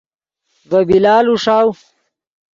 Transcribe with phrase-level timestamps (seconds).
[0.69, 1.69] ڤے بلال اوݰاؤ